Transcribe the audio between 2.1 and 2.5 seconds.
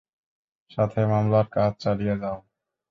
যাও!